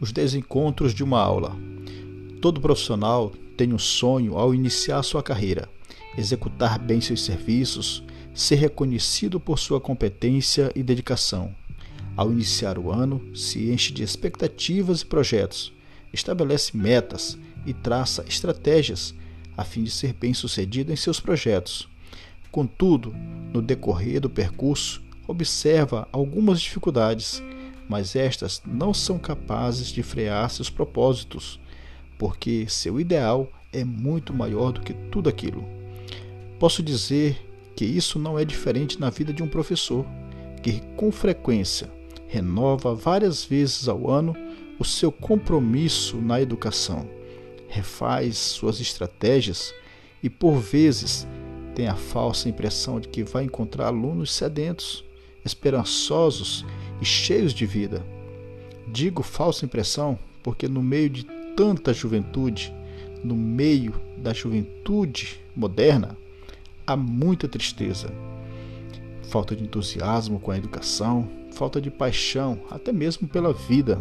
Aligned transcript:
os 0.00 0.12
desencontros 0.12 0.94
de 0.94 1.02
uma 1.02 1.20
aula. 1.20 1.56
Todo 2.40 2.60
profissional 2.60 3.32
tem 3.56 3.72
um 3.72 3.78
sonho 3.78 4.36
ao 4.36 4.54
iniciar 4.54 5.02
sua 5.02 5.22
carreira: 5.22 5.68
executar 6.16 6.78
bem 6.78 7.00
seus 7.00 7.24
serviços, 7.24 8.02
ser 8.34 8.56
reconhecido 8.56 9.40
por 9.40 9.58
sua 9.58 9.80
competência 9.80 10.70
e 10.74 10.82
dedicação. 10.82 11.54
Ao 12.16 12.32
iniciar 12.32 12.78
o 12.78 12.90
ano, 12.90 13.22
se 13.34 13.70
enche 13.70 13.92
de 13.92 14.02
expectativas 14.02 15.00
e 15.02 15.06
projetos, 15.06 15.72
estabelece 16.12 16.76
metas 16.76 17.38
e 17.66 17.74
traça 17.74 18.24
estratégias 18.28 19.14
a 19.56 19.64
fim 19.64 19.82
de 19.82 19.90
ser 19.90 20.12
bem-sucedido 20.12 20.92
em 20.92 20.96
seus 20.96 21.18
projetos. 21.18 21.88
Contudo, 22.50 23.14
no 23.52 23.60
decorrer 23.60 24.20
do 24.20 24.30
percurso, 24.30 25.02
observa 25.26 26.08
algumas 26.12 26.60
dificuldades, 26.60 27.42
mas 27.88 28.16
estas 28.16 28.62
não 28.66 28.92
são 28.92 29.18
capazes 29.18 29.88
de 29.88 30.02
frear 30.02 30.50
seus 30.50 30.70
propósitos, 30.70 31.60
porque 32.18 32.66
seu 32.68 32.98
ideal 32.98 33.50
é 33.72 33.84
muito 33.84 34.32
maior 34.32 34.72
do 34.72 34.80
que 34.80 34.92
tudo 34.92 35.28
aquilo. 35.28 35.64
Posso 36.58 36.82
dizer 36.82 37.38
que 37.74 37.84
isso 37.84 38.18
não 38.18 38.38
é 38.38 38.44
diferente 38.44 38.98
na 38.98 39.10
vida 39.10 39.32
de 39.32 39.42
um 39.42 39.48
professor, 39.48 40.04
que 40.62 40.80
com 40.96 41.12
frequência 41.12 41.90
renova 42.28 42.94
várias 42.94 43.44
vezes 43.44 43.88
ao 43.88 44.10
ano 44.10 44.34
o 44.78 44.84
seu 44.84 45.12
compromisso 45.12 46.16
na 46.16 46.40
educação, 46.40 47.08
refaz 47.68 48.36
suas 48.36 48.80
estratégias 48.80 49.72
e, 50.22 50.28
por 50.28 50.56
vezes, 50.56 51.26
tem 51.74 51.88
a 51.88 51.94
falsa 51.94 52.48
impressão 52.48 52.98
de 52.98 53.08
que 53.08 53.22
vai 53.22 53.44
encontrar 53.44 53.86
alunos 53.88 54.32
sedentos, 54.32 55.04
esperançosos 55.44 56.64
e 57.00 57.04
cheios 57.04 57.52
de 57.52 57.66
vida. 57.66 58.04
Digo 58.88 59.22
falsa 59.22 59.64
impressão 59.64 60.18
porque, 60.42 60.68
no 60.68 60.82
meio 60.82 61.10
de 61.10 61.24
tanta 61.56 61.92
juventude, 61.92 62.72
no 63.24 63.34
meio 63.34 63.94
da 64.18 64.32
juventude 64.32 65.40
moderna, 65.54 66.16
há 66.86 66.96
muita 66.96 67.48
tristeza, 67.48 68.12
falta 69.28 69.56
de 69.56 69.64
entusiasmo 69.64 70.38
com 70.38 70.50
a 70.50 70.58
educação, 70.58 71.28
falta 71.50 71.80
de 71.80 71.90
paixão, 71.90 72.60
até 72.70 72.92
mesmo 72.92 73.26
pela 73.26 73.52
vida. 73.52 74.00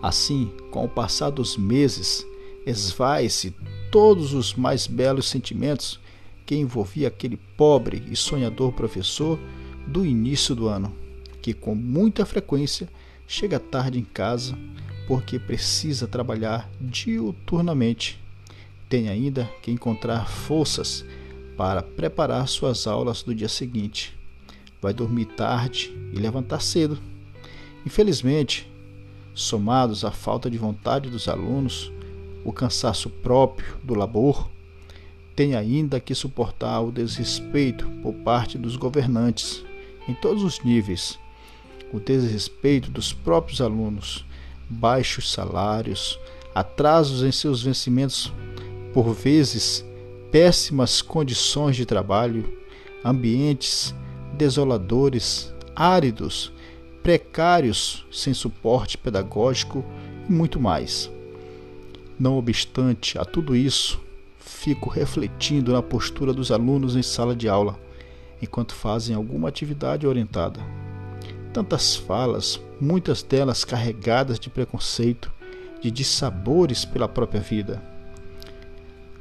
Assim, 0.00 0.50
com 0.70 0.84
o 0.84 0.88
passar 0.88 1.30
dos 1.30 1.56
meses, 1.56 2.26
esvai-se 2.64 3.54
todos 3.90 4.32
os 4.32 4.54
mais 4.54 4.86
belos 4.86 5.28
sentimentos 5.28 6.00
que 6.46 6.56
envolvia 6.56 7.08
aquele 7.08 7.36
pobre 7.36 8.02
e 8.10 8.16
sonhador 8.16 8.72
professor 8.72 9.38
do 9.86 10.06
início 10.06 10.54
do 10.54 10.68
ano, 10.68 10.94
que 11.42 11.52
com 11.52 11.74
muita 11.74 12.24
frequência 12.24 12.88
chega 13.26 13.58
tarde 13.58 13.98
em 13.98 14.04
casa 14.04 14.56
porque 15.06 15.38
precisa 15.38 16.06
trabalhar 16.06 16.70
diuturnamente. 16.80 18.18
Tem 18.88 19.08
ainda 19.08 19.50
que 19.60 19.72
encontrar 19.72 20.28
forças 20.28 21.04
para 21.56 21.82
preparar 21.82 22.46
suas 22.46 22.86
aulas 22.86 23.22
do 23.22 23.34
dia 23.34 23.48
seguinte. 23.48 24.16
Vai 24.80 24.94
dormir 24.94 25.26
tarde 25.26 25.92
e 26.12 26.16
levantar 26.16 26.60
cedo. 26.60 26.98
Infelizmente, 27.84 28.70
somados 29.34 30.04
à 30.04 30.12
falta 30.12 30.48
de 30.48 30.56
vontade 30.56 31.10
dos 31.10 31.28
alunos, 31.28 31.92
o 32.44 32.52
cansaço 32.52 33.10
próprio 33.10 33.76
do 33.82 33.94
labor, 33.94 34.48
tem 35.34 35.54
ainda 35.54 35.98
que 35.98 36.14
suportar 36.14 36.80
o 36.80 36.92
desrespeito 36.92 37.88
por 38.02 38.12
parte 38.12 38.58
dos 38.58 38.76
governantes 38.76 39.64
em 40.08 40.14
todos 40.14 40.42
os 40.42 40.62
níveis, 40.62 41.18
o 41.92 42.00
desrespeito 42.00 42.90
dos 42.90 43.12
próprios 43.12 43.60
alunos, 43.60 44.24
baixos 44.68 45.32
salários, 45.32 46.18
atrasos 46.54 47.22
em 47.22 47.32
seus 47.32 47.62
vencimentos, 47.62 48.32
por 48.92 49.12
vezes 49.12 49.84
péssimas 50.30 51.02
condições 51.02 51.76
de 51.76 51.84
trabalho, 51.84 52.58
ambientes 53.04 53.94
desoladores, 54.36 55.52
áridos 55.76 56.52
precários, 57.02 58.06
sem 58.10 58.32
suporte 58.32 58.96
pedagógico 58.96 59.84
e 60.28 60.32
muito 60.32 60.60
mais. 60.60 61.10
Não 62.18 62.38
obstante 62.38 63.18
a 63.18 63.24
tudo 63.24 63.56
isso, 63.56 64.00
fico 64.38 64.88
refletindo 64.88 65.72
na 65.72 65.82
postura 65.82 66.32
dos 66.32 66.52
alunos 66.52 66.94
em 66.94 67.02
sala 67.02 67.34
de 67.34 67.48
aula, 67.48 67.78
enquanto 68.40 68.74
fazem 68.74 69.14
alguma 69.14 69.48
atividade 69.48 70.06
orientada. 70.06 70.60
Tantas 71.52 71.94
falas, 71.94 72.60
muitas 72.80 73.22
delas 73.22 73.64
carregadas 73.64 74.38
de 74.40 74.48
preconceito, 74.48 75.30
de 75.80 75.90
dissabores 75.90 76.84
pela 76.84 77.08
própria 77.08 77.40
vida. 77.40 77.82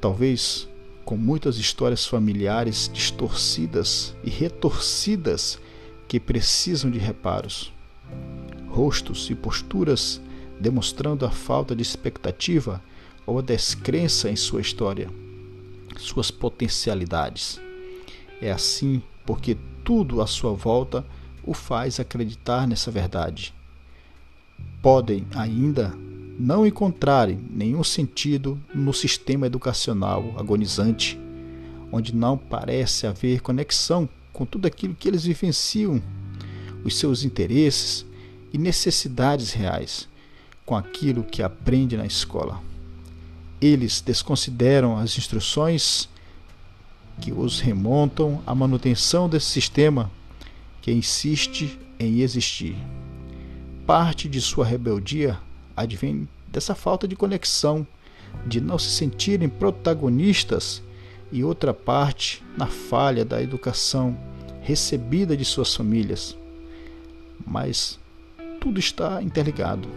Talvez 0.00 0.68
com 1.04 1.16
muitas 1.16 1.56
histórias 1.56 2.06
familiares 2.06 2.88
distorcidas 2.92 4.14
e 4.22 4.30
retorcidas 4.30 5.58
que 6.06 6.20
precisam 6.20 6.90
de 6.90 6.98
reparos. 6.98 7.72
Rostos 8.68 9.28
e 9.28 9.34
posturas 9.34 10.20
demonstrando 10.60 11.26
a 11.26 11.30
falta 11.30 11.74
de 11.74 11.82
expectativa 11.82 12.80
ou 13.26 13.38
a 13.38 13.42
descrença 13.42 14.30
em 14.30 14.36
sua 14.36 14.60
história, 14.60 15.10
suas 15.96 16.30
potencialidades. 16.30 17.60
É 18.40 18.52
assim 18.52 19.02
porque 19.26 19.56
tudo 19.82 20.20
à 20.20 20.26
sua 20.26 20.52
volta 20.52 21.04
o 21.44 21.54
faz 21.54 21.98
acreditar 21.98 22.66
nessa 22.66 22.90
verdade. 22.90 23.54
Podem 24.82 25.26
ainda 25.34 25.94
não 26.38 26.66
encontrarem 26.66 27.38
nenhum 27.50 27.84
sentido 27.84 28.58
no 28.74 28.94
sistema 28.94 29.46
educacional 29.46 30.34
agonizante, 30.38 31.18
onde 31.92 32.14
não 32.14 32.38
parece 32.38 33.06
haver 33.06 33.40
conexão 33.40 34.08
com 34.32 34.46
tudo 34.46 34.66
aquilo 34.66 34.94
que 34.94 35.08
eles 35.08 35.24
vivenciam, 35.24 36.02
os 36.82 36.96
seus 36.96 37.24
interesses 37.24 38.06
e 38.52 38.58
necessidades 38.58 39.52
reais, 39.52 40.08
com 40.64 40.74
aquilo 40.74 41.24
que 41.24 41.42
aprende 41.42 41.96
na 41.96 42.06
escola. 42.06 42.62
Eles 43.60 44.00
desconsideram 44.00 44.96
as 44.96 45.18
instruções 45.18 46.08
que 47.20 47.32
os 47.32 47.60
remontam 47.60 48.40
à 48.46 48.54
manutenção 48.54 49.28
desse 49.28 49.46
sistema 49.46 50.10
que 50.80 50.90
insiste 50.90 51.78
em 51.98 52.20
existir. 52.20 52.76
Parte 53.86 54.28
de 54.28 54.40
sua 54.40 54.64
rebeldia 54.64 55.38
advém 55.76 56.28
dessa 56.48 56.74
falta 56.74 57.06
de 57.06 57.16
conexão, 57.16 57.86
de 58.46 58.60
não 58.60 58.78
se 58.78 58.90
sentirem 58.90 59.48
protagonistas 59.48 60.82
e 61.32 61.44
outra 61.44 61.72
parte 61.72 62.42
na 62.56 62.66
falha 62.66 63.24
da 63.24 63.42
educação 63.42 64.16
recebida 64.62 65.36
de 65.36 65.44
suas 65.44 65.74
famílias. 65.74 66.36
Mas 67.46 67.98
tudo 68.60 68.78
está 68.78 69.22
interligado. 69.22 69.88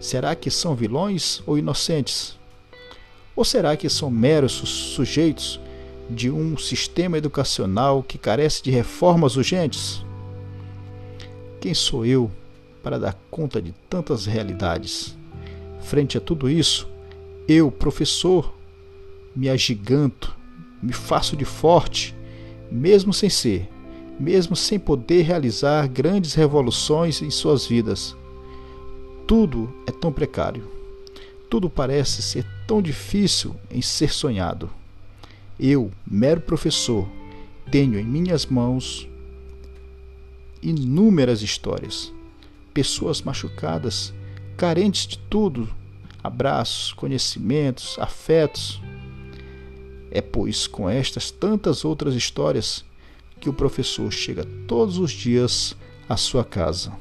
Será 0.00 0.34
que 0.34 0.50
são 0.50 0.74
vilões 0.74 1.42
ou 1.46 1.58
inocentes? 1.58 2.36
Ou 3.34 3.44
será 3.44 3.76
que 3.76 3.88
são 3.88 4.10
meros 4.10 4.52
sujeitos 4.52 5.60
de 6.08 6.30
um 6.30 6.56
sistema 6.56 7.18
educacional 7.18 8.02
que 8.02 8.16
carece 8.16 8.62
de 8.62 8.70
reformas 8.70 9.36
urgentes? 9.36 10.04
Quem 11.60 11.74
sou 11.74 12.06
eu 12.06 12.30
para 12.82 12.98
dar 12.98 13.18
conta 13.30 13.60
de 13.60 13.72
tantas 13.90 14.26
realidades? 14.26 15.16
Frente 15.80 16.16
a 16.16 16.20
tudo 16.20 16.48
isso, 16.48 16.88
eu, 17.46 17.70
professor, 17.70 18.54
me 19.34 19.48
agiganto, 19.48 20.36
me 20.82 20.92
faço 20.92 21.36
de 21.36 21.44
forte, 21.44 22.14
mesmo 22.70 23.12
sem 23.12 23.30
ser, 23.30 23.68
mesmo 24.18 24.56
sem 24.56 24.78
poder 24.78 25.22
realizar 25.22 25.88
grandes 25.88 26.34
revoluções 26.34 27.22
em 27.22 27.30
suas 27.30 27.66
vidas. 27.66 28.16
Tudo 29.26 29.72
é 29.86 29.92
tão 29.92 30.12
precário. 30.12 30.64
Tudo 31.48 31.70
parece 31.70 32.22
ser 32.22 32.44
tão 32.66 32.82
difícil 32.82 33.54
em 33.70 33.80
ser 33.80 34.12
sonhado. 34.12 34.70
Eu, 35.58 35.90
mero 36.06 36.40
professor, 36.40 37.08
tenho 37.70 37.98
em 37.98 38.04
minhas 38.04 38.46
mãos 38.46 39.08
inúmeras 40.62 41.42
histórias. 41.42 42.12
Pessoas 42.72 43.22
machucadas, 43.22 44.12
carentes 44.56 45.06
de 45.06 45.18
tudo, 45.18 45.68
abraços, 46.22 46.92
conhecimentos, 46.92 47.98
afetos. 47.98 48.80
É, 50.10 50.20
pois, 50.20 50.66
com 50.66 50.88
estas 50.88 51.30
tantas 51.30 51.84
outras 51.84 52.14
histórias 52.14 52.84
que 53.40 53.48
o 53.48 53.52
professor 53.52 54.12
chega 54.12 54.44
todos 54.66 54.98
os 54.98 55.10
dias 55.10 55.76
à 56.08 56.16
sua 56.16 56.44
casa. 56.44 56.92